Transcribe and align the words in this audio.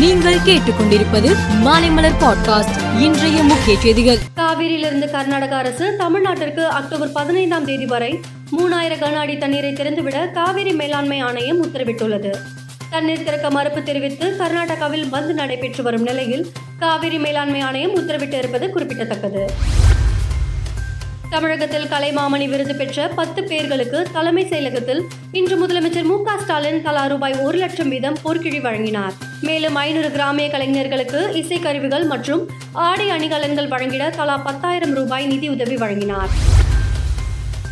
நீங்கள் 0.00 0.38
கேட்டுக்கொண்டிருப்பது 0.38 1.36
மாலைமலர் 1.64 2.12
பாட்காஸ்ட். 2.20 3.00
இன்றைய 3.00 3.42
முக்கிய 3.42 3.78
செய்திகள். 3.78 4.18
காவிரியிலிருந்து 4.36 5.10
கர்நாடக 5.10 5.56
அரசு 5.56 5.96
தமிழ்நாட்டிற்கு 5.96 6.66
அக்டோபர் 6.66 7.12
பதினைந்தாம் 7.12 7.64
தேதி 7.64 7.86
வரை 7.86 8.20
மூணாயிரம் 8.58 8.98
கன 8.98 9.14
அடி 9.14 9.38
தண்ணீரை 9.38 9.72
திறந்துவிட 9.72 10.30
காவிரி 10.30 10.72
மேலாண்மை 10.72 11.20
ஆணையம் 11.20 11.66
உத்தரவிட்டுள்ளது. 11.66 12.34
தண்ணீர் 12.90 13.22
திறக்க 13.22 13.50
மறுப்பு 13.50 13.82
தெரிவித்து 13.82 14.36
கர்நாடகாவில் 14.38 15.08
பந்த் 15.12 15.32
நடைபெற்று 15.32 15.82
வரும் 15.82 16.02
நிலையில் 16.02 16.52
காவிரி 16.78 17.18
மேலாண்மை 17.18 17.60
ஆணையம் 17.60 17.96
உத்தரவிட்டு 17.96 18.38
இருப்பது 18.38 18.70
குறிப்பிடத்தக்கது. 18.70 19.50
தமிழகத்தில் 21.32 21.86
கலைமாமணி 21.90 22.46
விருது 22.52 22.74
பெற்ற 22.74 23.08
பத்து 23.18 23.44
பேர்களுக்கு 23.44 23.98
தலைமை 24.12 24.44
செயலகத்தில் 24.44 25.02
இன்று 25.32 25.56
முதலமைச்சர் 25.60 26.08
மு 26.08 26.16
ஸ்டாலின் 26.40 26.82
தலா 26.82 27.06
ரூபாய் 27.06 27.34
ஒரு 27.44 27.58
லட்சம் 27.58 27.88
வீதம் 27.88 28.16
பொற்கிழி 28.24 28.60
வழங்கினார். 28.60 29.14
மேலும் 29.40 29.74
ஐநூறு 29.74 30.10
கிராமிய 30.10 30.46
கலைஞர்களுக்கு 30.48 31.20
இசைக்கருவிகள் 31.40 32.06
மற்றும் 32.06 32.42
ஆடை 32.72 33.10
அணிகலன்கள் 33.10 33.70
வழங்கிட 33.74 34.10
தலா 34.10 34.36
பத்தாயிரம் 34.36 34.94
ரூபாய் 34.94 35.26
நிதியுதவி 35.26 35.76
வழங்கினார். 35.76 36.28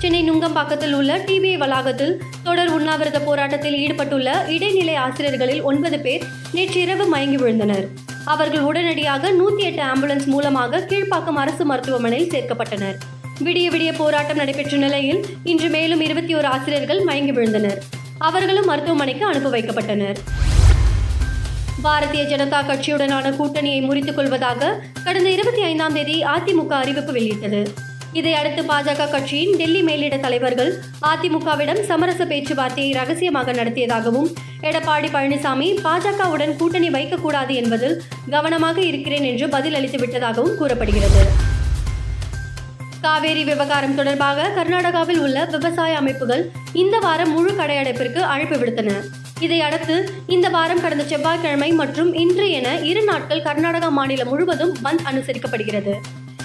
சென்னை 0.00 0.30
நுங்கம்பாக்கத்தில் 0.30 0.92
உள்ள 0.92 1.18
டிபிஐ 1.18 1.56
வளாகத்தில் 1.58 2.14
தொடர் 2.42 2.72
உண்ணாவிரத 2.78 3.20
போராட்டத்தில் 3.20 3.78
ஈடுபட்டுள்ள 3.84 4.46
இடைநிலை 4.48 4.94
ஆசிரியர்களில் 4.94 5.62
ஒன்பது 5.62 6.00
பேர் 6.00 6.24
நேற்றிரவு 6.52 7.06
மயங்கி 7.06 7.36
விழுந்தனர். 7.36 7.88
அவர்கள் 8.24 8.60
உடனடியாக 8.60 9.30
நூத்தி 9.32 9.64
எட்டு 9.70 9.82
ஆம்புலன்ஸ் 9.82 10.26
மூலமாக 10.26 10.86
கீழ்ப்பாக்கம் 10.90 11.40
அரசு 11.44 11.64
மருத்துவமனையில் 11.64 12.32
சேர்க்கப்பட்டனர். 12.34 12.98
விடிய 13.46 13.68
விடிய 13.70 13.96
போராட்டம் 13.96 14.36
நடைபெற்ற 14.36 14.76
நிலையில் 14.76 15.20
இன்று 15.44 15.68
மேலும் 15.68 16.00
இருபத்தி 16.00 16.34
ஒரு 16.34 16.46
ஆசிரியர்கள் 16.46 17.00
மயங்கி 17.02 17.32
விழுந்தனர். 17.32 17.78
அவர்களும் 18.18 18.64
மருத்துவமனைக்கு 18.64 19.24
அனுப்பி 19.26 19.50
வைக்கப்பட்டனர். 19.54 20.18
பாரதிய 21.84 22.22
ஜனதா 22.32 22.60
கட்சியுடனான 22.66 23.30
கூட்டணியை 23.36 23.80
முறித்துக் 23.86 24.14
கொள்வதாக 24.14 24.80
கடந்த 25.04 25.30
இருபத்தி 25.30 25.62
ஐந்தாம் 25.62 25.94
தேதி 25.94 26.24
அதிமுக 26.24 26.70
அறிவிப்பு 26.70 27.12
வெளியிட்டது. 27.12 27.62
இதையடுத்து 28.12 28.62
பாஜக 28.62 29.10
கட்சியின் 29.10 29.56
டெல்லி 29.56 29.82
மேலிட 29.82 30.16
தலைவர்கள் 30.16 30.72
அதிமுகவிடம் 31.12 31.82
சமரச 31.84 32.24
பேச்சுவார்த்தையை 32.24 32.92
ரகசியமாக 32.94 33.52
நடத்தியதாகவும் 33.52 34.28
எடப்பாடி 34.60 35.08
பழனிசாமி 35.12 35.68
பாஜகவுடன் 35.84 36.56
கூட்டணி 36.56 36.90
வைக்கக்கூடாது 36.90 37.54
என்பதில் 37.54 38.02
கவனமாக 38.30 38.80
இருக்கிறேன் 38.80 39.24
என்று 39.24 39.48
பதில் 39.48 39.74
அளித்து 39.74 39.98
விட்டதாகவும் 39.98 40.54
கூறப்படுகிறது. 40.56 41.51
காவேரி 43.02 43.44
விவகாரம் 43.44 43.94
தொடர்பாக 43.94 44.48
கர்நாடகாவில் 44.56 45.18
உள்ள 45.18 45.44
விவசாய 45.44 45.96
அமைப்புகள் 45.96 46.50
இந்த 46.72 46.98
வாரம் 46.98 47.30
முழு 47.30 47.52
கடையடைப்பிற்கு 47.52 48.20
அழைப்பு 48.32 48.56
விடுத்தன. 48.56 48.90
இதையடுத்து 49.40 50.12
இந்த 50.26 50.48
வாரம் 50.48 50.80
கடந்த 50.80 51.04
செவ்வாய்க்கிழமை 51.04 51.72
மற்றும் 51.72 52.14
இன்று 52.14 52.50
என 52.50 52.78
இரு 52.78 53.04
நாட்கள் 53.04 53.42
கர்நாடகா 53.42 53.88
மாநிலம் 53.88 54.28
முழுவதும் 54.28 54.76
பந்த் 54.84 55.04
அனுசரிக்கப்படுகிறது. 55.12 55.94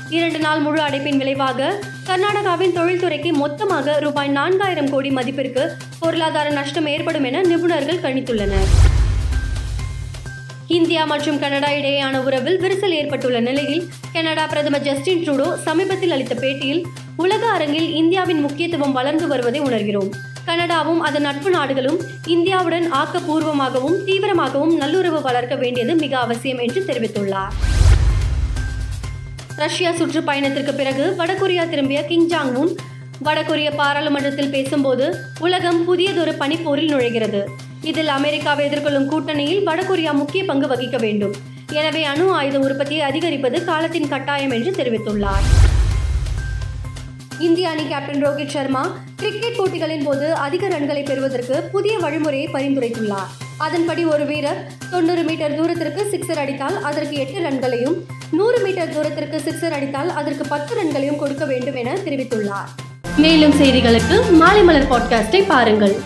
இரண்டு 0.10 0.40
நாள் 0.40 0.60
முழு 0.60 0.82
அடைப்பின் 0.82 1.18
விளைவாக 1.18 1.70
கர்நாடகாவின் 2.10 2.76
தொழில்துறைக்கு 2.80 3.34
மொத்தமாக 3.34 4.00
ரூபாய் 4.00 4.30
நான்காயிரம் 4.30 4.90
கோடி 4.90 5.10
மதிப்பிற்கு 5.10 5.66
பொருளாதார 6.00 6.50
நஷ்டம் 6.50 6.86
ஏற்படும் 6.86 7.24
என 7.24 7.42
நிபுணர்கள் 7.42 8.04
கணித்துள்ளனர். 8.06 8.72
இந்தியா 10.68 11.06
மற்றும் 11.06 11.40
கனடா 11.40 11.70
இடையேயான 11.70 12.24
உறவில் 12.24 12.58
விரிசல் 12.62 12.90
ஏற்பட்டுள்ள 12.90 13.40
நிலையில் 13.40 13.90
கனடா 14.14 14.46
பிரதமர் 14.46 14.82
ஜஸ்டின் 14.82 15.22
ட்ரூடோ 15.24 15.54
சமீபத்தில் 15.54 16.12
அளித்த 16.12 16.36
பேட்டியில் 16.36 16.82
உலக 17.16 17.48
அரங்கில் 17.48 17.94
இந்தியாவின் 17.94 18.40
முக்கியத்துவம் 18.40 18.92
வளர்ந்து 18.92 19.28
வருவதை 19.28 19.62
உணர்கிறோம். 19.62 20.10
கனடாவும் 20.48 20.98
அதன் 20.98 21.22
நட்பு 21.22 21.50
நாடுகளும் 21.50 22.02
இந்தியாவுடன் 22.26 22.88
ஆக்கப்பூர்வமாகவும் 22.92 23.98
தீவிரமாகவும் 24.06 24.76
நல்லுறவு 24.76 25.22
வளர்க்க 25.22 25.56
வேண்டியது 25.56 25.96
மிக 25.96 26.20
அவசியம் 26.20 26.58
என்று 26.58 26.82
தெரிவித்துள்ளார். 26.82 27.54
ரஷ்யா 29.56 29.92
சுற்றுப்பயணத்திற்கு 29.92 30.76
பிறகு 30.76 31.16
வடகொரியா 31.18 31.70
திரும்பிய 31.70 32.06
கிங் 32.06 32.30
ஜாங் 32.30 32.54
உன் 32.54 32.76
வடகொரிய 33.24 33.76
பாராளுமன்றத்தில் 33.76 34.50
பேசும்போது 34.50 35.18
உலகம் 35.40 35.86
புதியதொரு 35.86 36.32
பனிப்போரில் 36.32 36.92
நுழைகிறது. 36.94 37.44
இதில் 37.90 38.12
அமெரிக்காவை 38.18 38.64
எதிர்கொள்ளும் 38.70 39.10
கூட்டணியில் 39.12 39.64
வடகொரியா 39.68 40.12
முக்கிய 40.22 40.42
பங்கு 40.50 40.68
வகிக்க 40.68 40.98
வேண்டும். 41.06 41.36
எனவே 41.80 42.02
அணு 42.12 42.26
ஆயுத 42.40 42.58
உற்பத்தியை 42.66 43.04
அதிகரிப்பது 43.10 43.58
காலத்தின் 43.70 44.10
கட்டாயம் 44.14 44.54
என்று 44.58 44.72
தெரிவித்துள்ளார். 44.80 45.46
இந்திய 47.48 47.66
அணி 47.70 47.86
கேப்டன் 47.88 48.24
ரோஹித் 48.26 48.54
சர்மா 48.56 48.84
கிரிக்கெட் 49.22 49.58
போட்டிகளின் 49.58 50.06
போது 50.08 50.28
அதிக 50.46 50.64
ரன்களை 50.74 51.04
பெறுவதற்கு 51.06 51.56
புதிய 51.74 51.96
வழிமுறையை 52.04 52.48
பரிந்துரைத்துள்ளார். 52.56 53.30
அதன்படி 53.66 54.04
ஒரு 54.14 54.26
வீரர் 54.32 54.60
தொண்ணூறு 54.92 55.24
மீட்டர் 55.30 55.56
தூரத்திற்கு 55.60 56.04
சிக்ஸர் 56.14 56.42
அடித்தால் 56.44 56.78
அதற்கு 56.90 57.16
எட்டு 57.24 57.40
ரன்களையும் 57.48 57.98
நூறு 58.40 58.60
மீட்டர் 58.66 58.94
தூரத்திற்கு 58.96 59.40
சிக்ஸர் 59.48 59.76
அடித்தால் 59.78 60.12
அதற்கு 60.22 60.46
பத்து 60.54 60.74
ரன்களையும் 60.82 61.22
கொடுக்க 61.24 61.46
வேண்டும் 61.54 61.80
என 61.84 61.96
தெரிவித்துள்ளார். 62.08 62.70
மேலும் 63.24 63.58
செய்திகளுக்கு 63.62 64.18
மாலை 64.42 64.64
மலர் 64.70 64.92
பாட்காஸ்டை 64.92 65.42
பாருங்கள். 65.54 65.98